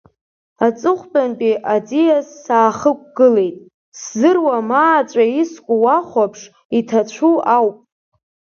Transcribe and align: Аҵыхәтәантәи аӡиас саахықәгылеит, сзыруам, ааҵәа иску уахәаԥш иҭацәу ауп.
Аҵыхәтәантәи 0.65 1.53
аӡиас 1.73 2.27
саахықәгылеит, 2.43 3.55
сзыруам, 3.99 4.69
ааҵәа 4.83 5.25
иску 5.41 5.75
уахәаԥш 5.83 6.41
иҭацәу 6.77 7.35
ауп. 7.55 7.75